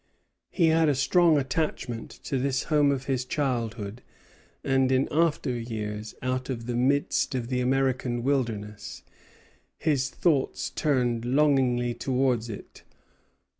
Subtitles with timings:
[0.49, 4.01] He had a strong attachment to this home of his childhood;
[4.63, 9.03] and in after years, out of the midst of the American wilderness,
[9.77, 12.81] his thoughts turned longingly towards it.